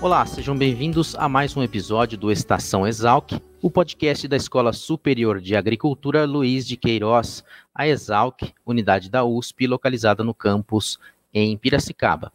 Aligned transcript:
Olá, 0.00 0.24
sejam 0.24 0.56
bem-vindos 0.56 1.16
a 1.16 1.28
mais 1.28 1.56
um 1.56 1.62
episódio 1.62 2.16
do 2.16 2.30
Estação 2.30 2.86
Exalc, 2.86 3.32
o 3.60 3.68
podcast 3.68 4.28
da 4.28 4.36
Escola 4.36 4.72
Superior 4.72 5.40
de 5.40 5.56
Agricultura 5.56 6.24
Luiz 6.24 6.64
de 6.64 6.76
Queiroz, 6.76 7.42
a 7.74 7.88
Exalc, 7.88 8.42
unidade 8.64 9.10
da 9.10 9.24
USP, 9.24 9.66
localizada 9.66 10.22
no 10.22 10.32
campus 10.32 11.00
em 11.34 11.58
Piracicaba. 11.58 12.32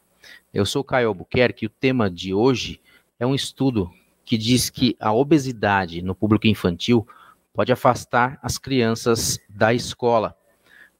Eu 0.53 0.65
sou 0.65 0.83
Caio 0.83 1.07
Albuquerque 1.07 1.63
e 1.63 1.67
o 1.67 1.69
tema 1.69 2.11
de 2.11 2.33
hoje 2.33 2.81
é 3.17 3.25
um 3.25 3.33
estudo 3.33 3.89
que 4.25 4.37
diz 4.37 4.69
que 4.69 4.97
a 4.99 5.13
obesidade 5.13 6.01
no 6.01 6.13
público 6.13 6.47
infantil 6.47 7.07
pode 7.53 7.71
afastar 7.71 8.37
as 8.43 8.57
crianças 8.57 9.39
da 9.47 9.73
escola. 9.73 10.35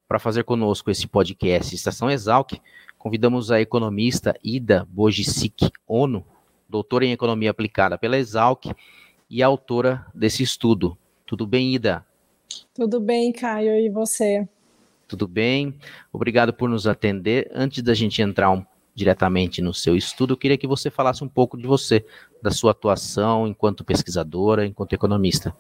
Para 0.08 0.18
fazer 0.18 0.46
conosco 0.46 0.90
esse 0.90 1.08
podcast 1.08 1.76
Estação 1.76 2.10
Exalc, 2.10 2.54
convidamos 2.98 3.52
a 3.52 3.60
economista 3.60 4.34
Ida 4.42 4.88
Bojicic 4.90 5.70
Ono, 5.86 6.26
doutora 6.74 7.06
em 7.06 7.12
Economia 7.12 7.52
Aplicada 7.52 8.00
pela 8.00 8.18
Exalc 8.18 8.66
e 9.30 9.44
autora 9.44 10.08
desse 10.12 10.42
estudo. 10.42 10.98
Tudo 11.24 11.46
bem, 11.46 11.76
Ida? 11.76 12.04
Tudo 12.74 13.00
bem, 13.00 13.32
Caio, 13.32 13.76
e 13.76 13.90
você? 13.90 14.48
Tudo 15.08 15.28
bem, 15.28 15.76
obrigado 16.12 16.52
por 16.52 16.68
nos 16.68 16.88
atender. 16.88 17.48
Antes 17.54 17.84
da 17.84 17.94
gente 17.94 18.24
entrar 18.24 18.50
um, 18.50 18.66
diretamente 18.96 19.62
no 19.62 19.72
seu 19.72 19.96
estudo, 19.96 20.34
eu 20.34 20.38
queria 20.38 20.58
que 20.58 20.66
você 20.66 20.90
falasse 20.90 21.24
um 21.24 21.30
pouco 21.30 21.56
de 21.56 21.68
você, 21.68 22.04
da 22.42 22.50
sua 22.50 22.72
atuação 22.72 23.48
enquanto 23.48 23.84
pesquisadora, 23.84 24.66
enquanto 24.66 24.94
economista. 24.94 25.56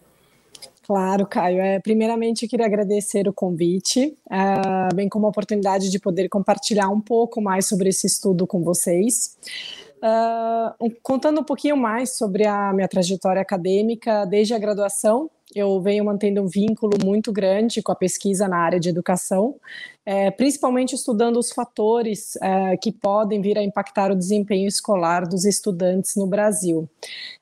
Claro, 0.81 1.27
Caio. 1.27 1.61
É, 1.61 1.79
primeiramente, 1.79 2.43
eu 2.43 2.49
queria 2.49 2.65
agradecer 2.65 3.27
o 3.27 3.33
convite, 3.33 4.17
uh, 4.31 4.95
bem 4.95 5.07
como 5.07 5.27
a 5.27 5.29
oportunidade 5.29 5.91
de 5.91 5.99
poder 5.99 6.27
compartilhar 6.27 6.89
um 6.89 6.99
pouco 6.99 7.39
mais 7.39 7.67
sobre 7.67 7.89
esse 7.89 8.07
estudo 8.07 8.47
com 8.47 8.63
vocês. 8.63 9.37
Uh, 10.03 10.93
contando 11.01 11.39
um 11.39 11.43
pouquinho 11.45 11.77
mais 11.77 12.17
sobre 12.17 12.45
a 12.45 12.73
minha 12.73 12.89
trajetória 12.89 13.41
acadêmica, 13.41 14.25
desde 14.25 14.53
a 14.53 14.59
graduação, 14.59 15.31
eu 15.55 15.79
venho 15.81 16.03
mantendo 16.03 16.41
um 16.41 16.47
vínculo 16.47 16.97
muito 17.05 17.31
grande 17.31 17.81
com 17.81 17.91
a 17.91 17.95
pesquisa 17.95 18.47
na 18.47 18.57
área 18.57 18.79
de 18.79 18.89
educação, 18.89 19.55
é, 20.05 20.29
principalmente 20.31 20.93
estudando 20.93 21.37
os 21.37 21.51
fatores 21.51 22.35
é, 22.41 22.75
que 22.75 22.91
podem 22.91 23.41
vir 23.41 23.57
a 23.57 23.63
impactar 23.63 24.11
o 24.11 24.15
desempenho 24.15 24.67
escolar 24.67 25.25
dos 25.25 25.45
estudantes 25.45 26.15
no 26.17 26.27
Brasil. 26.27 26.89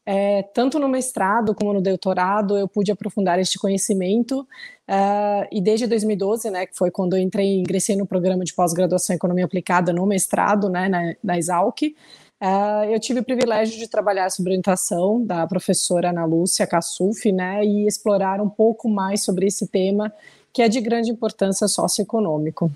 É, 0.06 0.44
tanto 0.44 0.78
no 0.78 0.88
mestrado 0.88 1.56
como 1.56 1.74
no 1.74 1.82
doutorado, 1.82 2.58
eu 2.58 2.68
pude 2.68 2.92
aprofundar 2.92 3.40
este 3.40 3.58
conhecimento, 3.58 4.48
é, 4.88 5.48
e 5.52 5.62
desde 5.62 5.88
2012, 5.88 6.50
né, 6.52 6.66
que 6.66 6.78
foi 6.78 6.92
quando 6.92 7.16
eu 7.16 7.20
entrei, 7.20 7.60
ingressei 7.60 7.96
no 7.96 8.06
programa 8.06 8.44
de 8.44 8.54
pós-graduação 8.54 9.14
em 9.14 9.18
Economia 9.18 9.46
Aplicada 9.46 9.94
no 9.94 10.06
mestrado, 10.06 10.70
né, 10.70 10.90
na, 10.90 11.16
na 11.24 11.38
Uh, 12.42 12.86
eu 12.90 13.00
tive 13.00 13.20
o 13.20 13.24
privilégio 13.24 13.78
de 13.78 13.88
trabalhar 13.88 14.28
sob 14.32 14.50
orientação 14.50 15.24
da 15.24 15.46
professora 15.46 16.10
Ana 16.10 16.26
Lúcia 16.26 16.66
Cassuf, 16.66 17.32
né, 17.32 17.64
e 17.64 17.86
explorar 17.86 18.42
um 18.42 18.50
pouco 18.50 18.90
mais 18.90 19.24
sobre 19.24 19.46
esse 19.46 19.68
tema 19.68 20.12
que 20.52 20.64
é 20.64 20.68
de 20.68 20.82
grande 20.82 21.12
importância 21.12 21.68
socioeconômico. 21.68 22.72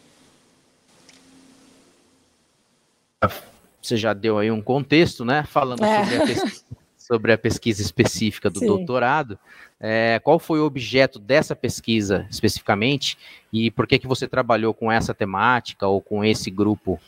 Você 3.81 3.98
já 3.98 4.14
deu 4.14 4.38
aí 4.38 4.52
um 4.52 4.62
contexto, 4.62 5.25
né, 5.25 5.44
falando 5.48 5.84
é. 5.84 6.04
sobre, 6.04 6.16
a 6.16 6.25
pesquisa, 6.28 6.64
sobre, 6.96 7.34
a 7.34 7.38
pesquisa, 7.38 7.81
específica 7.81 8.52
do 8.52 8.59
Sim. 8.59 8.68
doutorado. 8.68 9.38
É, 9.80 10.22
qual 10.24 10.38
foi 10.38 10.59
o 10.59 10.66
objeto 10.66 11.18
dessa 11.18 11.56
pesquisa 11.56 12.28
especificamente 12.30 13.18
e 13.52 13.72
por 13.72 13.88
que 13.88 13.98
que 13.98 14.08
você 14.08 14.28
trabalhou 14.28 14.75
com 14.75 14.92
essa 14.92 15.12
temática 15.12 15.88
ou 15.88 16.00
com 16.00 16.24
esse 16.24 16.52
grupo 16.52 17.00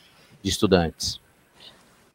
de 0.42 0.50
estudantes? 0.50 1.20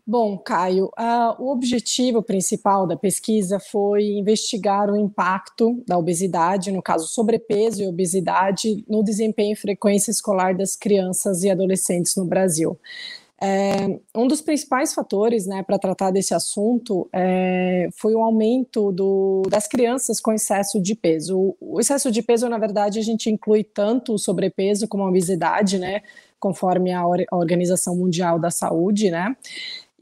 Bom, 0.05 0.37
Caio, 0.37 0.91
o 1.39 1.49
objetivo 1.49 2.21
principal 2.21 2.85
da 2.85 2.97
pesquisa 2.97 3.57
foi 3.57 4.03
investigar 4.03 4.91
o 4.91 4.97
impacto 4.97 5.81
da 5.87 5.97
obesidade, 5.97 6.73
no 6.73 6.81
caso 6.81 7.07
sobrepeso 7.07 7.81
e 7.81 7.87
obesidade, 7.87 8.83
no 8.85 9.01
desempenho 9.01 9.53
e 9.53 9.55
frequência 9.55 10.11
escolar 10.11 10.55
das 10.55 10.75
crianças 10.75 11.43
e 11.45 11.49
adolescentes 11.49 12.17
no 12.17 12.25
Brasil. 12.25 12.77
É, 13.45 13.99
um 14.15 14.25
dos 14.25 14.41
principais 14.41 14.93
fatores 14.93 15.45
né, 15.45 15.63
para 15.63 15.77
tratar 15.77 16.11
desse 16.11 16.33
assunto 16.33 17.09
é, 17.11 17.89
foi 17.93 18.13
o 18.15 18.21
aumento 18.21 18.89
do, 18.93 19.41
das 19.49 19.67
crianças 19.67 20.21
com 20.21 20.31
excesso 20.31 20.81
de 20.81 20.95
peso. 20.95 21.37
O, 21.37 21.57
o, 21.59 21.79
excesso 21.79 22.09
de 22.09 22.21
peso, 22.21 22.47
na 22.47 22.57
verdade, 22.57 22.99
a 22.99 23.01
gente 23.01 23.29
inclui 23.29 23.63
tanto 23.63 24.13
o 24.13 24.17
sobrepeso 24.17 24.87
como 24.87 25.03
a 25.03 25.09
obesidade, 25.09 25.77
né, 25.77 26.03
conforme 26.39 26.93
a, 26.93 27.05
Or 27.05 27.23
a 27.29 27.35
Organização 27.35 27.97
Mundial 27.97 28.39
da 28.39 28.49
Saúde, 28.49 29.11
né? 29.11 29.35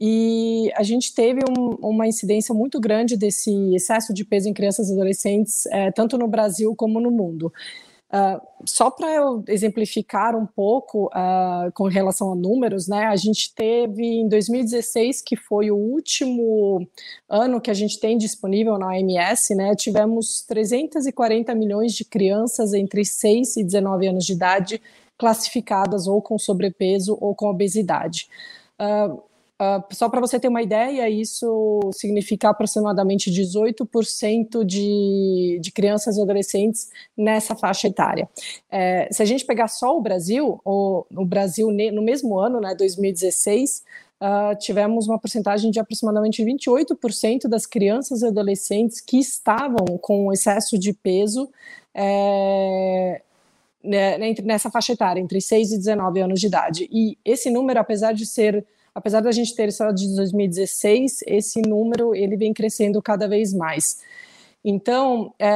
E 0.04 0.68
a 0.74 0.82
gente 0.82 1.14
teve 1.14 1.42
um, 1.48 1.76
uma 1.80 2.08
incidência 2.08 2.52
muito 2.52 2.80
grande 2.80 3.16
desse 3.16 3.52
excesso 3.72 4.12
de 4.12 4.24
peso 4.24 4.48
em 4.48 4.52
crianças 4.52 4.90
e 4.90 4.92
adolescentes, 4.94 5.64
é, 5.66 5.92
tanto 5.92 6.18
no 6.18 6.26
Brasil 6.26 6.74
como 6.74 6.98
no 6.98 7.08
mundo. 7.08 7.52
Uh, 8.12 8.42
só 8.66 8.90
para 8.90 9.08
eu 9.14 9.44
exemplificar 9.46 10.36
um 10.36 10.44
pouco 10.44 11.06
uh, 11.06 11.70
com 11.72 11.84
relação 11.84 12.32
a 12.32 12.34
números, 12.34 12.88
né, 12.88 13.04
a 13.04 13.14
gente 13.14 13.54
teve 13.54 14.04
em 14.04 14.28
2016, 14.28 15.22
que 15.22 15.36
foi 15.36 15.70
o 15.70 15.76
último 15.76 16.84
ano 17.28 17.60
que 17.60 17.70
a 17.70 17.74
gente 17.74 18.00
tem 18.00 18.18
disponível 18.18 18.76
na 18.78 18.88
OMS, 18.88 19.54
né, 19.54 19.72
tivemos 19.76 20.42
340 20.42 21.54
milhões 21.54 21.92
de 21.92 22.04
crianças 22.04 22.74
entre 22.74 23.04
6 23.04 23.56
e 23.56 23.62
19 23.64 24.08
anos 24.08 24.26
de 24.26 24.32
idade 24.32 24.82
classificadas 25.16 26.08
ou 26.08 26.20
com 26.20 26.36
sobrepeso 26.40 27.16
ou 27.20 27.36
com 27.36 27.46
obesidade. 27.46 28.28
Uh, 28.80 29.22
Uh, 29.62 29.94
só 29.94 30.08
para 30.08 30.20
você 30.20 30.40
ter 30.40 30.48
uma 30.48 30.60
ideia, 30.60 31.08
isso 31.08 31.78
significa 31.92 32.50
aproximadamente 32.50 33.30
18% 33.30 34.64
de, 34.64 35.60
de 35.62 35.70
crianças 35.70 36.16
e 36.16 36.20
adolescentes 36.20 36.90
nessa 37.16 37.54
faixa 37.54 37.86
etária. 37.86 38.28
É, 38.68 39.08
se 39.12 39.22
a 39.22 39.24
gente 39.24 39.46
pegar 39.46 39.68
só 39.68 39.96
o 39.96 40.00
Brasil, 40.00 40.60
o, 40.64 41.06
o 41.14 41.24
Brasil 41.24 41.68
no 41.70 42.02
mesmo 42.02 42.40
ano, 42.40 42.60
né, 42.60 42.74
2016, 42.74 43.78
uh, 43.78 44.24
ah, 44.24 44.56
tivemos 44.56 45.06
uma 45.06 45.18
porcentagem 45.18 45.70
de 45.70 45.78
aproximadamente 45.78 46.44
28% 46.44 47.46
das 47.46 47.64
crianças 47.64 48.22
e 48.22 48.26
adolescentes 48.26 49.00
que 49.00 49.18
estavam 49.18 49.96
com 50.00 50.32
excesso 50.32 50.76
de 50.76 50.92
peso. 50.92 51.48
É, 51.94 53.22
né, 53.84 54.16
nessa 54.42 54.70
faixa 54.70 54.92
etária, 54.92 55.20
entre 55.20 55.40
6 55.40 55.72
e 55.72 55.78
19 55.78 56.20
anos 56.20 56.40
de 56.40 56.46
idade. 56.46 56.88
E 56.90 57.18
esse 57.24 57.50
número, 57.50 57.80
apesar 57.80 58.12
de 58.12 58.24
ser 58.24 58.64
apesar 58.94 59.20
da 59.20 59.32
gente 59.32 59.54
ter 59.54 59.72
só 59.72 59.90
de 59.90 60.14
2016, 60.14 61.20
esse 61.26 61.62
número 61.62 62.14
ele 62.14 62.36
vem 62.36 62.52
crescendo 62.52 63.00
cada 63.00 63.28
vez 63.28 63.52
mais. 63.52 64.00
Então, 64.64 65.32
é, 65.38 65.52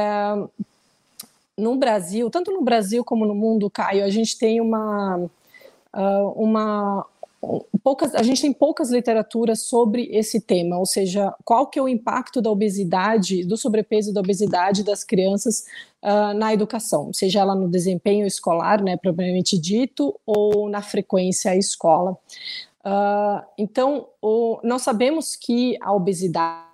no 1.57 1.75
Brasil, 1.75 2.29
tanto 2.29 2.51
no 2.51 2.61
Brasil 2.61 3.03
como 3.03 3.25
no 3.25 3.33
mundo, 3.33 3.69
Caio, 3.69 4.03
a 4.03 4.09
gente 4.09 4.37
tem 4.37 4.61
uma, 4.61 5.17
uh, 5.95 6.29
uma 6.35 7.05
poucas, 7.83 8.13
a 8.15 8.23
gente 8.23 8.41
tem 8.41 8.51
poucas 8.51 8.91
literaturas 8.91 9.63
sobre 9.63 10.09
esse 10.11 10.41
tema, 10.41 10.77
ou 10.77 10.85
seja, 10.85 11.33
qual 11.45 11.67
que 11.67 11.79
é 11.79 11.81
o 11.81 11.87
impacto 11.87 12.41
da 12.41 12.51
obesidade, 12.51 13.43
do 13.43 13.57
sobrepeso 13.57 14.13
da 14.13 14.19
obesidade 14.19 14.83
das 14.83 15.03
crianças 15.03 15.65
uh, 16.03 16.33
na 16.35 16.53
educação, 16.53 17.13
seja 17.13 17.39
ela 17.39 17.55
no 17.55 17.69
desempenho 17.69 18.25
escolar, 18.25 18.83
né, 18.83 18.97
propriamente 18.97 19.57
dito, 19.57 20.19
ou 20.25 20.69
na 20.69 20.81
frequência 20.81 21.51
à 21.51 21.55
escola. 21.55 22.17
Uh, 22.87 23.43
então, 23.57 24.07
o, 24.21 24.61
nós 24.63 24.81
sabemos 24.81 25.35
que 25.35 25.77
a 25.81 25.91
obesidade 25.93 26.65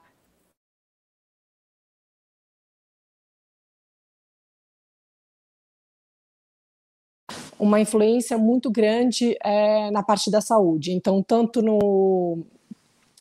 uma 7.58 7.80
influência 7.80 8.38
muito 8.38 8.70
grande 8.70 9.36
é, 9.44 9.90
na 9.90 10.04
parte 10.04 10.30
da 10.30 10.40
saúde. 10.40 10.92
Então, 10.92 11.24
tanto 11.24 11.62
no 11.62 12.46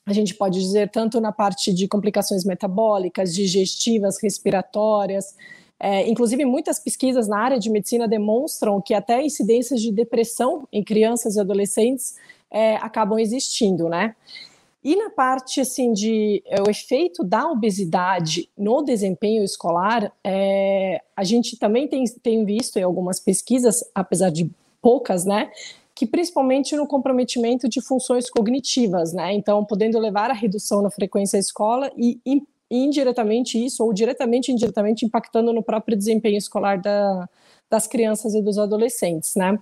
a 0.04 0.12
gente 0.12 0.34
pode 0.34 0.60
dizer 0.60 0.90
tanto 0.90 1.20
na 1.20 1.30
parte 1.30 1.72
de 1.72 1.86
complicações 1.86 2.44
metabólicas, 2.44 3.32
digestivas, 3.32 4.20
respiratórias, 4.20 5.36
é, 5.84 6.08
inclusive, 6.08 6.44
muitas 6.44 6.78
pesquisas 6.78 7.26
na 7.26 7.38
área 7.38 7.58
de 7.58 7.68
medicina 7.68 8.06
demonstram 8.06 8.80
que 8.80 8.94
até 8.94 9.20
incidências 9.20 9.80
de 9.80 9.90
depressão 9.90 10.66
em 10.72 10.84
crianças 10.84 11.34
e 11.34 11.40
adolescentes 11.40 12.14
é, 12.52 12.76
acabam 12.76 13.18
existindo, 13.18 13.88
né? 13.88 14.14
E 14.84 14.96
na 14.96 15.10
parte 15.10 15.60
assim 15.60 15.92
de 15.92 16.42
é, 16.44 16.60
o 16.60 16.68
efeito 16.68 17.22
da 17.22 17.48
obesidade 17.48 18.48
no 18.58 18.82
desempenho 18.82 19.44
escolar, 19.44 20.12
é, 20.24 21.00
a 21.16 21.22
gente 21.22 21.56
também 21.56 21.86
tem, 21.86 22.04
tem 22.20 22.44
visto 22.44 22.78
em 22.78 22.82
algumas 22.82 23.20
pesquisas, 23.20 23.84
apesar 23.94 24.30
de 24.30 24.50
poucas, 24.80 25.24
né, 25.24 25.52
que 25.94 26.04
principalmente 26.04 26.74
no 26.74 26.88
comprometimento 26.88 27.68
de 27.68 27.80
funções 27.80 28.28
cognitivas, 28.28 29.12
né, 29.12 29.32
então 29.32 29.64
podendo 29.64 30.00
levar 30.00 30.30
à 30.30 30.34
redução 30.34 30.82
na 30.82 30.90
frequência 30.90 31.36
à 31.36 31.40
escola 31.40 31.92
e 31.96 32.20
indiretamente 32.68 33.64
isso, 33.64 33.84
ou 33.84 33.92
diretamente 33.92 34.50
e 34.50 34.54
indiretamente 34.54 35.06
impactando 35.06 35.52
no 35.52 35.62
próprio 35.62 35.96
desempenho 35.96 36.38
escolar 36.38 36.80
da, 36.80 37.28
das 37.70 37.86
crianças 37.86 38.34
e 38.34 38.42
dos 38.42 38.58
adolescentes, 38.58 39.36
né. 39.36 39.56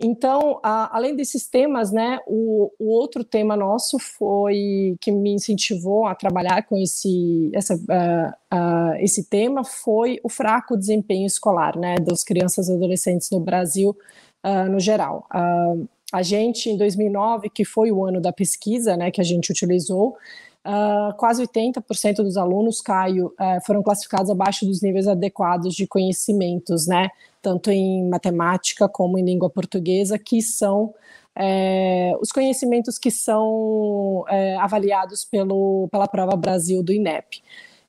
Então, 0.00 0.60
a, 0.62 0.96
além 0.96 1.16
desses 1.16 1.48
temas, 1.48 1.90
né, 1.90 2.20
o, 2.24 2.70
o, 2.78 2.88
outro 2.90 3.24
tema 3.24 3.56
nosso 3.56 3.98
foi 3.98 4.96
que 5.00 5.10
me 5.10 5.32
incentivou 5.32 6.06
a 6.06 6.14
trabalhar 6.14 6.62
com 6.62 6.76
esse, 6.76 7.50
essa, 7.52 7.74
uh, 7.74 8.56
uh, 8.56 8.94
esse 9.00 9.24
tema 9.24 9.64
foi 9.64 10.20
o 10.22 10.28
fraco 10.28 10.76
desempenho 10.76 11.26
escolar, 11.26 11.76
né, 11.76 11.96
das 11.96 12.22
crianças 12.22 12.68
e 12.68 12.74
adolescentes 12.74 13.28
no 13.30 13.40
Brasil 13.40 13.96
uh, 14.44 14.70
no 14.70 14.78
geral. 14.78 15.26
a 16.12 16.22
gente, 16.22 16.70
em 16.70 16.76
2009, 16.76 17.50
que 17.50 17.64
foi 17.64 17.90
o 17.90 18.04
ano 18.04 18.20
da 18.20 18.32
pesquisa, 18.32 18.96
né, 18.96 19.10
que 19.10 19.20
a 19.20 19.24
gente 19.24 19.50
utilizou, 19.50 20.16
Uh, 20.66 21.16
quase 21.16 21.42
80% 21.42 22.16
dos 22.16 22.36
alunos, 22.36 22.82
Caio, 22.82 23.28
uh, 23.28 23.64
foram 23.64 23.82
classificados 23.82 24.30
abaixo 24.30 24.66
dos 24.66 24.82
níveis 24.82 25.08
adequados 25.08 25.74
de 25.74 25.86
conhecimentos, 25.86 26.86
né? 26.86 27.08
Tanto 27.40 27.70
em 27.70 28.08
matemática 28.08 28.88
como 28.88 29.18
em 29.18 29.24
língua 29.24 29.48
portuguesa, 29.48 30.18
que 30.18 30.42
são 30.42 30.94
é, 31.36 32.12
os 32.20 32.30
conhecimentos 32.30 32.98
que 32.98 33.10
são 33.10 34.24
é, 34.28 34.56
avaliados 34.56 35.24
pelo, 35.24 35.88
pela 35.90 36.08
prova 36.08 36.36
Brasil 36.36 36.82
do 36.82 36.92
INEP. 36.92 37.42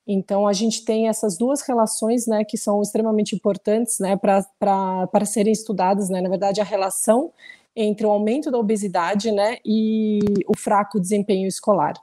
Então, 0.08 0.48
a 0.48 0.54
gente 0.54 0.84
tem 0.84 1.08
essas 1.08 1.38
duas 1.38 1.62
relações, 1.62 2.26
né, 2.26 2.44
que 2.44 2.58
são 2.58 2.82
extremamente 2.82 3.36
importantes, 3.36 4.00
né, 4.00 4.16
para 4.18 5.26
serem 5.26 5.54
estudadas, 5.54 6.10
né, 6.10 6.20
na 6.20 6.30
verdade, 6.30 6.62
a 6.62 6.64
relação 6.64 7.32
entre 7.76 8.06
o 8.06 8.10
aumento 8.10 8.50
da 8.50 8.58
obesidade, 8.58 9.32
né, 9.32 9.58
e 9.64 10.20
o 10.48 10.58
fraco 10.58 11.00
desempenho 11.00 11.48
escolar. 11.48 11.94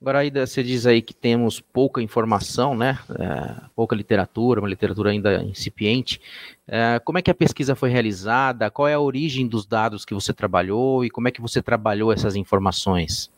Agora, 0.00 0.20
Aida, 0.20 0.46
você 0.46 0.62
diz 0.62 0.86
aí 0.86 1.02
que 1.02 1.12
temos 1.12 1.60
pouca 1.60 2.00
informação, 2.00 2.72
né? 2.76 3.00
É, 3.18 3.64
pouca 3.74 3.96
literatura, 3.96 4.60
uma 4.60 4.68
literatura 4.68 5.10
ainda 5.10 5.42
incipiente. 5.42 6.20
É, 6.68 7.00
como 7.04 7.18
é 7.18 7.22
que 7.22 7.30
a 7.30 7.34
pesquisa 7.34 7.74
foi 7.74 7.90
realizada? 7.90 8.70
Qual 8.70 8.86
é 8.86 8.94
a 8.94 9.00
origem 9.00 9.48
dos 9.48 9.66
dados 9.66 10.04
que 10.04 10.14
você 10.14 10.32
trabalhou 10.32 11.04
e 11.04 11.10
como 11.10 11.26
é 11.26 11.32
que 11.32 11.40
você 11.40 11.60
trabalhou 11.60 12.12
essas 12.12 12.36
informações? 12.36 13.28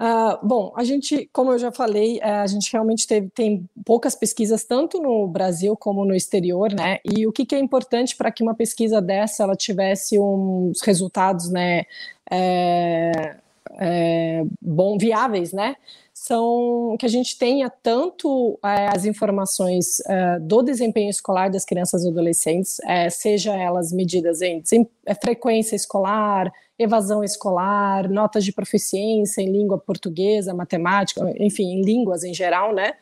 Uh, 0.00 0.40
bom, 0.42 0.72
a 0.74 0.82
gente, 0.82 1.28
como 1.30 1.52
eu 1.52 1.58
já 1.58 1.70
falei, 1.70 2.16
uh, 2.20 2.40
a 2.42 2.46
gente 2.46 2.72
realmente 2.72 3.06
teve, 3.06 3.28
tem 3.28 3.68
poucas 3.84 4.14
pesquisas, 4.14 4.64
tanto 4.64 4.98
no 4.98 5.28
Brasil 5.28 5.76
como 5.76 6.06
no 6.06 6.14
exterior, 6.14 6.72
né? 6.72 7.00
E 7.04 7.26
o 7.26 7.32
que, 7.32 7.44
que 7.44 7.54
é 7.54 7.58
importante 7.58 8.16
para 8.16 8.32
que 8.32 8.42
uma 8.42 8.54
pesquisa 8.54 9.02
dessa 9.02 9.42
ela 9.42 9.54
tivesse 9.54 10.18
uns 10.18 10.80
resultados, 10.80 11.50
né? 11.50 11.84
É 12.30 13.36
é, 13.78 14.44
bom, 14.60 14.98
viáveis, 14.98 15.52
né? 15.52 15.76
São 16.12 16.96
que 16.98 17.06
a 17.06 17.08
gente 17.08 17.38
tenha 17.38 17.70
tanto 17.70 18.58
é, 18.62 18.88
as 18.88 19.04
informações 19.04 20.00
é, 20.06 20.38
do 20.38 20.62
desempenho 20.62 21.08
escolar 21.08 21.50
das 21.50 21.64
crianças 21.64 22.04
e 22.04 22.08
adolescentes, 22.08 22.78
é, 22.80 23.08
seja 23.08 23.56
elas 23.56 23.92
medidas 23.92 24.42
em 24.42 24.62
é, 25.06 25.14
frequência 25.14 25.76
escolar, 25.76 26.52
evasão 26.78 27.24
escolar, 27.24 28.08
notas 28.08 28.44
de 28.44 28.52
proficiência 28.52 29.40
em 29.40 29.50
língua 29.50 29.78
portuguesa, 29.78 30.54
matemática, 30.54 31.22
enfim, 31.38 31.74
em 31.74 31.82
línguas 31.82 32.24
em 32.24 32.34
geral, 32.34 32.74
né? 32.74 32.94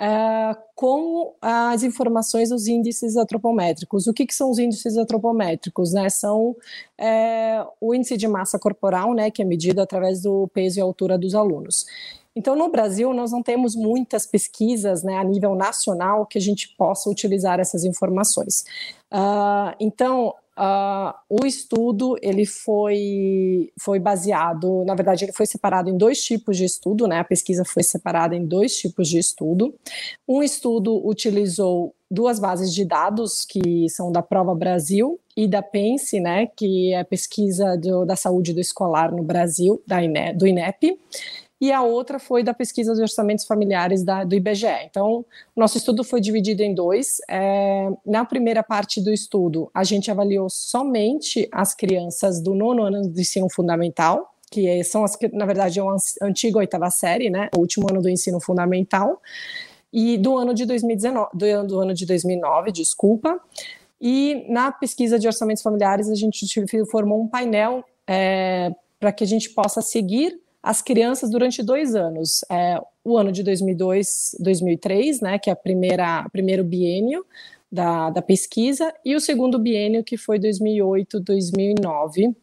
Uh, 0.00 0.56
com 0.74 1.34
as 1.40 1.82
informações 1.82 2.50
dos 2.50 2.66
índices 2.66 3.16
antropométricos. 3.16 4.06
O 4.06 4.12
que, 4.12 4.26
que 4.26 4.34
são 4.34 4.50
os 4.50 4.58
índices 4.58 4.96
antropométricos? 4.96 5.92
Né? 5.92 6.08
São 6.08 6.56
é, 6.98 7.64
o 7.80 7.94
índice 7.94 8.16
de 8.16 8.28
massa 8.28 8.58
corporal, 8.58 9.14
né, 9.14 9.30
que 9.30 9.42
é 9.42 9.44
medido 9.44 9.80
através 9.80 10.22
do 10.22 10.48
peso 10.48 10.78
e 10.78 10.82
altura 10.82 11.18
dos 11.18 11.34
alunos. 11.34 11.86
Então, 12.36 12.56
no 12.56 12.68
Brasil, 12.68 13.14
nós 13.14 13.30
não 13.30 13.42
temos 13.42 13.76
muitas 13.76 14.26
pesquisas 14.26 15.04
né, 15.04 15.16
a 15.16 15.22
nível 15.22 15.54
nacional 15.54 16.26
que 16.26 16.36
a 16.36 16.40
gente 16.40 16.74
possa 16.76 17.08
utilizar 17.08 17.60
essas 17.60 17.84
informações. 17.84 18.64
Uh, 19.12 19.70
então, 19.78 20.34
Uh, 20.56 21.12
o 21.28 21.44
estudo 21.44 22.16
ele 22.22 22.46
foi, 22.46 23.72
foi 23.80 23.98
baseado, 23.98 24.84
na 24.84 24.94
verdade, 24.94 25.24
ele 25.24 25.32
foi 25.32 25.46
separado 25.46 25.90
em 25.90 25.96
dois 25.96 26.22
tipos 26.22 26.56
de 26.56 26.64
estudo, 26.64 27.08
né? 27.08 27.18
A 27.18 27.24
pesquisa 27.24 27.64
foi 27.64 27.82
separada 27.82 28.36
em 28.36 28.46
dois 28.46 28.76
tipos 28.76 29.08
de 29.08 29.18
estudo. 29.18 29.74
Um 30.28 30.42
estudo 30.42 31.04
utilizou 31.06 31.94
duas 32.08 32.38
bases 32.38 32.72
de 32.72 32.84
dados 32.84 33.44
que 33.44 33.88
são 33.88 34.12
da 34.12 34.22
Prova 34.22 34.54
Brasil 34.54 35.18
e 35.36 35.48
da 35.48 35.60
PENSE, 35.60 36.20
né? 36.20 36.46
Que 36.46 36.94
é 36.94 37.02
pesquisa 37.02 37.76
do, 37.76 38.04
da 38.04 38.14
saúde 38.14 38.52
do 38.52 38.60
escolar 38.60 39.10
no 39.10 39.24
Brasil, 39.24 39.82
da 39.84 40.02
INE, 40.04 40.32
do 40.34 40.46
INEP 40.46 40.96
e 41.64 41.72
a 41.72 41.80
outra 41.80 42.18
foi 42.18 42.42
da 42.42 42.52
pesquisa 42.52 42.94
de 42.94 43.00
orçamentos 43.00 43.46
familiares 43.46 44.04
da, 44.04 44.22
do 44.22 44.34
IBGE. 44.34 44.66
Então, 44.84 45.24
nosso 45.56 45.78
estudo 45.78 46.04
foi 46.04 46.20
dividido 46.20 46.62
em 46.62 46.74
dois. 46.74 47.22
É, 47.26 47.88
na 48.04 48.22
primeira 48.22 48.62
parte 48.62 49.00
do 49.00 49.10
estudo, 49.10 49.70
a 49.72 49.82
gente 49.82 50.10
avaliou 50.10 50.50
somente 50.50 51.48
as 51.50 51.74
crianças 51.74 52.38
do 52.38 52.54
nono 52.54 52.82
ano 52.82 53.08
do 53.08 53.18
ensino 53.18 53.48
fundamental, 53.48 54.34
que 54.50 54.84
são 54.84 55.04
as 55.04 55.16
que, 55.16 55.26
na 55.28 55.46
verdade, 55.46 55.80
é 55.80 55.82
uma 55.82 55.96
antiga 56.20 56.58
oitava 56.58 56.90
série, 56.90 57.30
né? 57.30 57.48
O 57.56 57.60
último 57.60 57.86
ano 57.90 58.02
do 58.02 58.10
ensino 58.10 58.38
fundamental. 58.42 59.22
E 59.90 60.18
do 60.18 60.36
ano 60.36 60.52
de 60.52 60.66
2019, 60.66 61.30
do, 61.32 61.66
do 61.66 61.80
ano 61.80 61.94
de 61.94 62.04
2009, 62.04 62.72
desculpa. 62.72 63.40
E 63.98 64.44
na 64.50 64.70
pesquisa 64.70 65.18
de 65.18 65.26
orçamentos 65.26 65.62
familiares, 65.62 66.10
a 66.10 66.14
gente 66.14 66.46
formou 66.90 67.22
um 67.22 67.26
painel 67.26 67.82
é, 68.06 68.70
para 69.00 69.10
que 69.12 69.24
a 69.24 69.26
gente 69.26 69.48
possa 69.48 69.80
seguir 69.80 70.43
as 70.64 70.80
crianças 70.80 71.30
durante 71.30 71.62
dois 71.62 71.94
anos. 71.94 72.42
É, 72.50 72.80
o 73.04 73.18
ano 73.18 73.30
de 73.30 73.42
2002, 73.42 74.36
2003, 74.40 75.20
né, 75.20 75.38
que 75.38 75.50
é 75.50 75.52
a 75.52 75.56
primeira 75.56 76.26
primeiro 76.32 76.64
biênio 76.64 77.24
da, 77.70 78.08
da 78.08 78.22
pesquisa, 78.22 78.94
e 79.04 79.14
o 79.14 79.20
segundo 79.20 79.58
biênio, 79.58 80.02
que 80.02 80.16
foi 80.16 80.38
2008, 80.38 81.20
2009. 81.20 82.34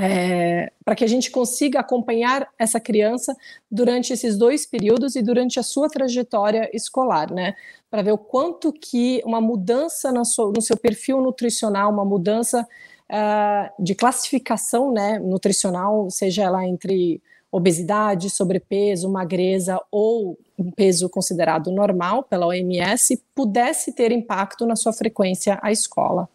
É, 0.00 0.70
para 0.84 0.94
que 0.94 1.02
a 1.02 1.08
gente 1.08 1.28
consiga 1.28 1.80
acompanhar 1.80 2.48
essa 2.56 2.78
criança 2.78 3.36
durante 3.68 4.12
esses 4.12 4.38
dois 4.38 4.64
períodos 4.64 5.16
e 5.16 5.22
durante 5.22 5.58
a 5.58 5.62
sua 5.64 5.88
trajetória 5.88 6.70
escolar, 6.72 7.32
né? 7.32 7.56
Para 7.90 8.02
ver 8.02 8.12
o 8.12 8.18
quanto 8.18 8.72
que 8.72 9.20
uma 9.24 9.40
mudança 9.40 10.12
no 10.12 10.24
seu, 10.24 10.52
no 10.52 10.62
seu 10.62 10.76
perfil 10.76 11.20
nutricional, 11.20 11.90
uma 11.92 12.04
mudança 12.04 12.62
uh, 12.62 13.82
de 13.82 13.96
classificação 13.96 14.92
né, 14.92 15.18
nutricional, 15.18 16.08
seja 16.10 16.44
ela 16.44 16.64
entre 16.64 17.20
obesidade, 17.50 18.30
sobrepeso, 18.30 19.10
magreza 19.10 19.80
ou 19.90 20.38
um 20.58 20.70
peso 20.70 21.08
considerado 21.08 21.70
normal 21.70 22.22
pela 22.22 22.46
OMS 22.46 23.22
pudesse 23.34 23.92
ter 23.92 24.12
impacto 24.12 24.66
na 24.66 24.76
sua 24.76 24.92
frequência 24.92 25.58
à 25.62 25.72
escola. 25.72 26.28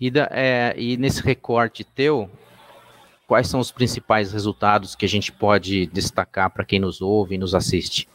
Ida, 0.00 0.28
é, 0.30 0.74
e 0.76 0.96
nesse 0.96 1.20
recorte 1.20 1.82
teu, 1.84 2.30
quais 3.26 3.48
são 3.48 3.60
os 3.60 3.72
principais 3.72 4.32
resultados 4.32 4.94
que 4.94 5.04
a 5.04 5.08
gente 5.08 5.32
pode 5.32 5.86
destacar 5.86 6.50
para 6.50 6.64
quem 6.64 6.78
nos 6.78 7.00
ouve 7.00 7.34
e 7.34 7.38
nos 7.38 7.54
assiste? 7.54 8.08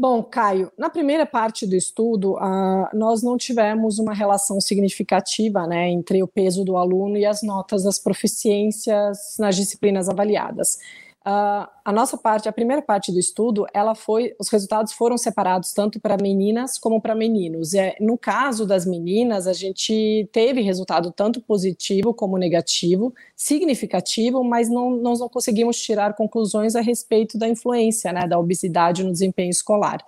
Bom, 0.00 0.22
Caio, 0.22 0.72
na 0.78 0.88
primeira 0.88 1.26
parte 1.26 1.66
do 1.66 1.76
estudo, 1.76 2.32
uh, 2.36 2.88
nós 2.94 3.22
não 3.22 3.36
tivemos 3.36 3.98
uma 3.98 4.14
relação 4.14 4.58
significativa 4.58 5.66
né, 5.66 5.90
entre 5.90 6.22
o 6.22 6.26
peso 6.26 6.64
do 6.64 6.78
aluno 6.78 7.18
e 7.18 7.26
as 7.26 7.42
notas 7.42 7.84
das 7.84 7.98
proficiências 7.98 9.36
nas 9.38 9.56
disciplinas 9.56 10.08
avaliadas. 10.08 10.78
Uh, 11.20 11.68
a 11.84 11.92
nossa 11.92 12.16
parte, 12.16 12.48
a 12.48 12.52
primeira 12.52 12.80
parte 12.80 13.12
do 13.12 13.18
estudo, 13.18 13.66
ela 13.74 13.94
foi, 13.94 14.34
os 14.38 14.48
resultados 14.48 14.94
foram 14.94 15.18
separados 15.18 15.74
tanto 15.74 16.00
para 16.00 16.16
meninas 16.16 16.78
como 16.78 16.98
para 16.98 17.14
meninos. 17.14 17.74
É, 17.74 17.94
no 18.00 18.16
caso 18.16 18.64
das 18.64 18.86
meninas, 18.86 19.46
a 19.46 19.52
gente 19.52 20.26
teve 20.32 20.62
resultado 20.62 21.12
tanto 21.12 21.38
positivo 21.42 22.14
como 22.14 22.38
negativo, 22.38 23.12
significativo, 23.36 24.42
mas 24.42 24.70
não, 24.70 24.90
nós 24.90 25.20
não 25.20 25.28
conseguimos 25.28 25.76
tirar 25.76 26.14
conclusões 26.14 26.74
a 26.74 26.80
respeito 26.80 27.36
da 27.36 27.46
influência 27.46 28.14
né, 28.14 28.26
da 28.26 28.38
obesidade 28.38 29.04
no 29.04 29.12
desempenho 29.12 29.50
escolar. 29.50 30.02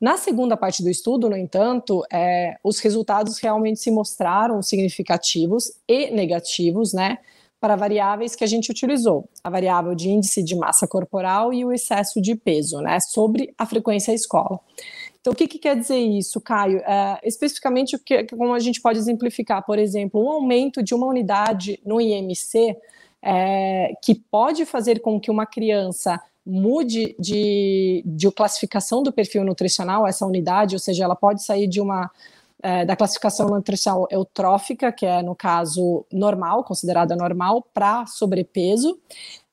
Na 0.00 0.16
segunda 0.16 0.56
parte 0.56 0.80
do 0.80 0.88
estudo, 0.88 1.28
no 1.28 1.36
entanto, 1.36 2.04
é, 2.12 2.56
os 2.62 2.78
resultados 2.78 3.38
realmente 3.38 3.80
se 3.80 3.90
mostraram 3.90 4.62
significativos 4.62 5.72
e 5.88 6.10
negativos, 6.12 6.92
né? 6.92 7.18
Para 7.60 7.76
variáveis 7.76 8.34
que 8.34 8.44
a 8.44 8.46
gente 8.46 8.70
utilizou, 8.70 9.28
a 9.42 9.50
variável 9.50 9.94
de 9.94 10.08
índice 10.08 10.42
de 10.42 10.54
massa 10.54 10.86
corporal 10.86 11.52
e 11.52 11.64
o 11.64 11.72
excesso 11.72 12.20
de 12.20 12.34
peso, 12.34 12.80
né, 12.80 12.98
sobre 13.00 13.54
a 13.56 13.64
frequência 13.64 14.12
à 14.12 14.14
escola. 14.14 14.60
Então, 15.20 15.32
o 15.32 15.36
que, 15.36 15.48
que 15.48 15.58
quer 15.58 15.76
dizer 15.76 15.98
isso, 15.98 16.40
Caio? 16.40 16.78
É, 16.78 17.18
especificamente, 17.24 17.98
como 18.30 18.54
a 18.54 18.60
gente 18.60 18.80
pode 18.80 18.98
exemplificar, 18.98 19.64
por 19.64 19.78
exemplo, 19.78 20.24
um 20.24 20.30
aumento 20.30 20.82
de 20.82 20.94
uma 20.94 21.06
unidade 21.06 21.80
no 21.84 22.00
IMC 22.00 22.76
é, 23.20 23.92
que 24.04 24.14
pode 24.14 24.64
fazer 24.64 25.00
com 25.00 25.18
que 25.18 25.30
uma 25.30 25.44
criança 25.44 26.22
mude 26.46 27.16
de, 27.18 28.04
de 28.06 28.30
classificação 28.30 29.02
do 29.02 29.12
perfil 29.12 29.42
nutricional, 29.44 30.06
essa 30.06 30.24
unidade, 30.24 30.76
ou 30.76 30.78
seja, 30.78 31.02
ela 31.02 31.16
pode 31.16 31.42
sair 31.42 31.66
de 31.66 31.80
uma 31.80 32.08
é, 32.66 32.84
da 32.84 32.96
classificação 32.96 33.48
nutricional 33.48 34.08
eutrófica, 34.10 34.90
que 34.90 35.06
é, 35.06 35.22
no 35.22 35.36
caso, 35.36 36.04
normal, 36.12 36.64
considerada 36.64 37.14
normal, 37.14 37.64
para 37.72 38.04
sobrepeso. 38.06 38.98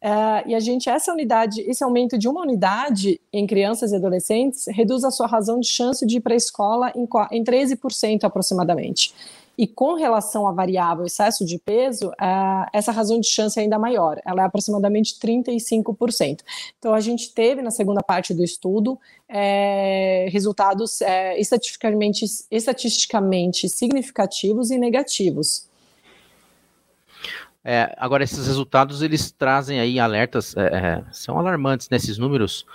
É, 0.01 0.49
e 0.49 0.55
a 0.55 0.59
gente, 0.59 0.89
essa 0.89 1.13
unidade, 1.13 1.61
esse 1.61 1.83
aumento 1.83 2.17
de 2.17 2.27
uma 2.27 2.41
unidade 2.41 3.21
em 3.31 3.45
crianças 3.45 3.91
e 3.91 3.97
adolescentes 3.97 4.65
reduz 4.67 5.03
a 5.03 5.11
sua 5.11 5.27
razão 5.27 5.59
de 5.59 5.67
chance 5.67 6.03
de 6.07 6.17
ir 6.17 6.21
para 6.21 6.33
a 6.33 6.35
escola 6.35 6.91
em, 6.95 7.07
em 7.31 7.43
13% 7.43 8.23
aproximadamente. 8.23 9.13
E 9.55 9.67
com 9.67 9.93
relação 9.93 10.47
à 10.47 10.51
variável 10.51 11.05
excesso 11.05 11.45
de 11.45 11.59
peso, 11.59 12.09
uh, 12.09 12.65
essa 12.73 12.91
razão 12.91 13.19
de 13.19 13.27
chance 13.27 13.59
é 13.59 13.61
ainda 13.61 13.77
maior, 13.77 14.19
ela 14.25 14.41
é 14.41 14.45
aproximadamente 14.45 15.19
35%. 15.19 16.39
Então, 16.79 16.93
a 16.93 16.99
gente 16.99 17.31
teve 17.33 17.61
na 17.61 17.69
segunda 17.69 18.01
parte 18.01 18.33
do 18.33 18.43
estudo 18.43 18.99
é, 19.29 20.27
resultados 20.31 21.01
é, 21.01 21.39
estatisticamente, 21.39 22.25
estatisticamente 22.49 23.69
significativos 23.69 24.71
e 24.71 24.77
negativos. 24.79 25.67
É, 27.63 27.95
agora, 27.97 28.23
esses 28.23 28.47
resultados 28.47 29.03
eles 29.03 29.31
trazem 29.31 29.79
aí 29.79 29.99
alertas, 29.99 30.55
é, 30.57 30.61
é 30.63 31.03
são 31.11 31.37
alarmantes 31.37 31.89
nesses 31.89 32.17
números, 32.17 32.65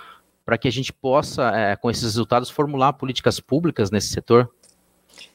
para 0.45 0.57
que 0.57 0.67
a 0.67 0.71
gente 0.71 0.91
possa, 0.91 1.51
é, 1.51 1.75
com 1.75 1.91
esses 1.91 2.03
resultados, 2.03 2.49
formular 2.49 2.93
políticas 2.93 3.39
públicas 3.39 3.91
nesse 3.91 4.07
setor? 4.07 4.49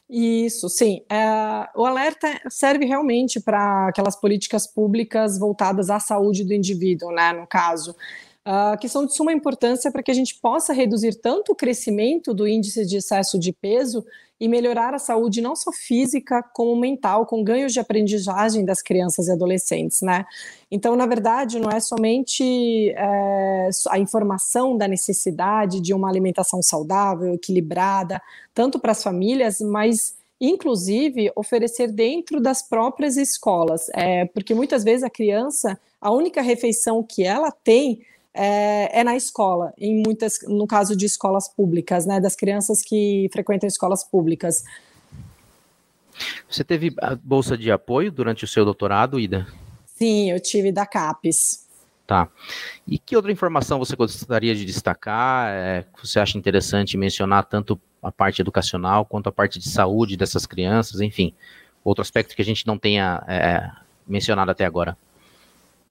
Isso, 0.09 0.69
sim. 0.69 1.01
É, 1.09 1.67
o 1.75 1.83
alerta 1.85 2.39
serve 2.49 2.85
realmente 2.85 3.39
para 3.39 3.87
aquelas 3.87 4.15
políticas 4.15 4.67
públicas 4.67 5.39
voltadas 5.39 5.89
à 5.89 5.99
saúde 5.99 6.43
do 6.43 6.53
indivíduo, 6.53 7.11
né, 7.11 7.33
no 7.33 7.47
caso. 7.47 7.95
Uh, 8.47 8.77
que 8.79 8.87
são 8.87 9.07
de 9.07 9.15
suma 9.15 9.33
importância 9.33 9.91
para 9.91 10.03
que 10.03 10.11
a 10.11 10.13
gente 10.13 10.35
possa 10.35 10.71
reduzir 10.71 11.15
tanto 11.15 11.53
o 11.53 11.55
crescimento 11.55 12.31
do 12.31 12.47
índice 12.47 12.85
de 12.85 12.97
excesso 12.97 13.39
de 13.39 13.51
peso 13.51 14.05
e 14.39 14.47
melhorar 14.47 14.93
a 14.93 14.99
saúde 14.99 15.41
não 15.41 15.55
só 15.55 15.71
física 15.71 16.43
como 16.53 16.75
mental, 16.75 17.25
com 17.25 17.43
ganhos 17.43 17.71
de 17.73 17.79
aprendizagem 17.79 18.65
das 18.65 18.81
crianças 18.81 19.27
e 19.27 19.31
adolescentes, 19.31 20.01
né? 20.01 20.25
Então, 20.69 20.95
na 20.95 21.05
verdade, 21.05 21.59
não 21.59 21.69
é 21.69 21.79
somente 21.79 22.89
é, 22.89 23.69
a 23.89 23.97
informação 23.97 24.77
da 24.77 24.87
necessidade 24.87 25.79
de 25.79 25.93
uma 25.93 26.09
alimentação 26.09 26.61
saudável, 26.61 27.33
equilibrada, 27.33 28.21
tanto 28.53 28.77
para 28.77 28.91
as 28.91 29.01
famílias, 29.01 29.61
mas 29.61 30.15
inclusive 30.39 31.31
oferecer 31.33 31.91
dentro 31.91 32.41
das 32.41 32.61
próprias 32.61 33.15
escolas, 33.15 33.87
é, 33.93 34.25
porque 34.25 34.53
muitas 34.53 34.83
vezes 34.83 35.03
a 35.03 35.09
criança, 35.09 35.79
a 36.01 36.11
única 36.11 36.41
refeição 36.41 37.01
que 37.01 37.23
ela 37.23 37.51
tem 37.51 38.01
é, 38.35 38.99
é, 38.99 39.03
na 39.03 39.15
escola, 39.15 39.73
em 39.77 40.03
muitas, 40.03 40.39
no 40.47 40.67
caso 40.67 40.95
de 40.95 41.05
escolas 41.05 41.47
públicas, 41.47 42.05
né, 42.05 42.19
das 42.19 42.35
crianças 42.35 42.81
que 42.81 43.29
frequentam 43.31 43.67
escolas 43.67 44.03
públicas. 44.03 44.63
Você 46.49 46.63
teve 46.63 46.93
bolsa 47.23 47.57
de 47.57 47.71
apoio 47.71 48.11
durante 48.11 48.43
o 48.43 48.47
seu 48.47 48.65
doutorado, 48.65 49.19
Ida? 49.19 49.47
Sim, 49.85 50.29
eu 50.31 50.39
tive 50.39 50.71
da 50.71 50.85
CAPES. 50.85 51.65
Tá. 52.05 52.29
E 52.85 52.99
que 52.99 53.15
outra 53.15 53.31
informação 53.31 53.79
você 53.79 53.95
gostaria 53.95 54.53
de 54.53 54.65
destacar? 54.65 55.49
É, 55.49 55.83
que 55.83 56.05
você 56.05 56.19
acha 56.19 56.37
interessante 56.37 56.97
mencionar 56.97 57.45
tanto 57.45 57.79
a 58.03 58.11
parte 58.11 58.41
educacional 58.41 59.05
quanto 59.05 59.27
a 59.27 59.31
parte 59.31 59.57
de 59.57 59.69
saúde 59.69 60.15
dessas 60.15 60.45
crianças, 60.45 61.01
enfim, 61.01 61.33
outro 61.83 62.01
aspecto 62.01 62.35
que 62.35 62.41
a 62.41 62.45
gente 62.45 62.67
não 62.67 62.77
tenha 62.77 63.23
é, 63.27 63.71
mencionado 64.07 64.51
até 64.51 64.65
agora? 64.65 64.95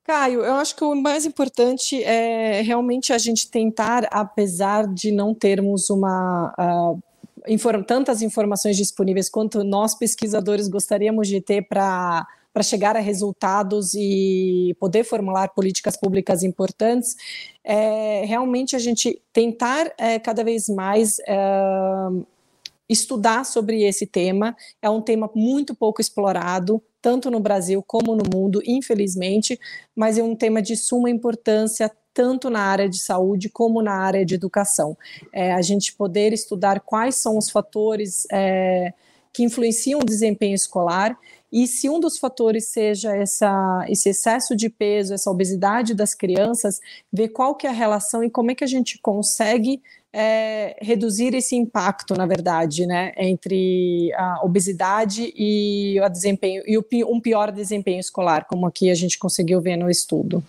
Caio, 0.05 0.45
eu 0.45 0.55
acho 0.57 0.77
que 0.77 0.85
o 0.85 0.95
mais 0.95 1.25
importante 1.25 2.03
é 2.05 2.61
realmente 2.61 3.11
a 3.11 3.17
gente 3.17 3.51
tentar, 3.51 4.07
apesar 4.11 4.87
de 4.87 5.11
não 5.11 5.35
termos 5.35 5.89
uma. 5.89 6.55
Uh, 6.59 7.03
inform 7.49 7.83
tantas 7.83 8.23
informações 8.23 8.77
disponíveis 8.77 9.29
quanto 9.29 9.65
nós 9.65 9.95
pesquisadores 9.95 10.69
gostaríamos 10.69 11.29
de 11.29 11.41
ter 11.41 11.63
para 11.67 12.27
para 12.55 12.63
chegar 12.63 12.97
a 12.97 13.01
resultados 13.01 13.95
e 13.95 14.77
poder 14.79 15.03
formular 15.03 15.49
políticas 15.49 15.97
públicas 15.97 16.45
importantes, 16.45 17.17
é 17.65 18.23
realmente 18.25 18.77
a 18.77 18.79
gente 18.79 19.21
tentar 19.33 19.93
é, 19.99 20.21
cada 20.21 20.45
vez 20.45 20.69
mais 20.69 21.19
é, 21.27 21.35
estudar 22.89 23.45
sobre 23.45 23.83
esse 23.83 24.07
tema. 24.07 24.57
É 24.81 24.89
um 24.89 25.01
tema 25.01 25.31
muito 25.35 25.75
pouco 25.75 26.01
explorado, 26.01 26.83
tanto 27.01 27.31
no 27.31 27.41
Brasil 27.41 27.83
como 27.83 28.15
no 28.15 28.25
mundo, 28.33 28.63
infelizmente, 28.67 29.59
mas 29.95 30.19
é 30.19 30.23
um 30.23 30.37
tema 30.37 30.61
de 30.63 30.77
suma 30.77 31.11
importância 31.11 31.91
tanto 32.13 32.49
na 32.49 32.61
área 32.61 32.89
de 32.89 32.99
saúde 32.99 33.49
como 33.49 33.83
na 33.83 33.95
área 33.95 34.25
de 34.25 34.35
educação. 34.35 34.97
É, 35.33 35.53
a 35.53 35.61
gente 35.61 35.95
poder 35.95 36.33
estudar 36.33 36.81
quais 36.81 37.17
são 37.17 37.37
os 37.37 37.51
fatores 37.51 38.25
é, 38.33 38.95
que 39.33 39.43
influenciam 39.43 40.01
o 40.01 40.05
desempenho 40.05 40.55
escolar 40.55 41.19
e 41.55 41.69
se 41.69 41.89
um 41.89 42.01
dos 42.01 42.19
fatores 42.19 42.67
seja 42.67 43.15
essa, 43.15 43.87
esse 43.89 44.09
excesso 44.09 44.57
de 44.57 44.69
peso, 44.69 45.15
essa 45.15 45.31
obesidade 45.31 45.95
das 45.95 46.13
crianças, 46.13 46.81
ver 47.13 47.29
qual 47.29 47.55
que 47.55 47.65
é 47.65 47.71
a 47.71 47.73
relação 47.73 48.25
e 48.25 48.29
como 48.29 48.51
é 48.51 48.57
que 48.57 48.65
a 48.65 48.67
gente 48.67 48.99
consegue 49.01 49.81
é, 50.13 50.77
reduzir 50.83 51.33
esse 51.33 51.55
impacto, 51.55 52.15
na 52.15 52.27
verdade, 52.27 52.87
né, 52.87 53.13
entre 53.17 54.13
a 54.15 54.45
obesidade 54.45 55.33
e 55.37 56.01
o 56.05 56.09
desempenho 56.09 56.65
e 56.67 56.77
o, 56.77 56.85
um 57.07 57.21
pior 57.21 57.53
desempenho 57.53 58.01
escolar, 58.01 58.47
como 58.47 58.67
aqui 58.67 58.91
a 58.91 58.95
gente 58.97 59.17
conseguiu 59.17 59.61
ver 59.61 59.77
no 59.77 59.89
estudo. 59.89 60.43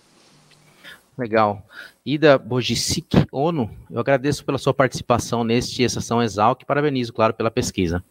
Legal. 1.16 1.64
Ida 2.04 2.36
Bojicic 2.36 3.28
ONU, 3.30 3.70
eu 3.88 4.00
agradeço 4.00 4.44
pela 4.44 4.58
sua 4.58 4.74
participação 4.74 5.44
neste 5.44 5.84
Estação 5.84 6.20
Exalc 6.20 6.62
e 6.62 6.66
parabenizo, 6.66 7.12
claro, 7.12 7.32
pela 7.32 7.50
pesquisa. 7.50 8.02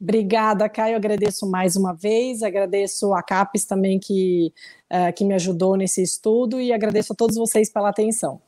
Obrigada, 0.00 0.68
Caio. 0.68 0.96
Agradeço 0.96 1.48
mais 1.48 1.76
uma 1.76 1.92
vez. 1.92 2.42
Agradeço 2.42 3.14
a 3.14 3.22
CAPES 3.22 3.64
também 3.64 3.98
que, 3.98 4.52
uh, 4.92 5.12
que 5.14 5.24
me 5.24 5.34
ajudou 5.34 5.76
nesse 5.76 6.02
estudo 6.02 6.60
e 6.60 6.72
agradeço 6.72 7.12
a 7.12 7.16
todos 7.16 7.36
vocês 7.36 7.72
pela 7.72 7.88
atenção. 7.88 8.40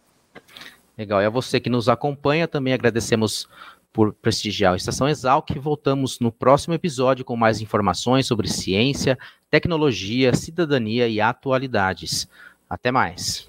Legal. 0.97 1.21
E 1.23 1.25
a 1.25 1.31
você 1.31 1.61
que 1.61 1.71
nos 1.71 1.89
acompanha, 1.89 2.49
também 2.49 2.73
agradecemos 2.73 3.49
por 3.93 4.13
prestigiar 4.13 4.75
a 4.75 4.77
Estação 4.77 5.09
Exalc. 5.09 5.51
Voltamos 5.59 6.21
no 6.21 6.31
próximo 6.31 6.75
episódio 6.75 7.25
com 7.25 7.37
mais 7.37 7.61
informações 7.61 8.27
sobre 8.27 8.49
ciência, 8.49 9.19
tecnologia, 9.51 10.35
cidadania 10.35 11.09
e 11.09 11.21
atualidades. 11.21 12.29
Até 12.69 12.93
mais. 12.93 13.49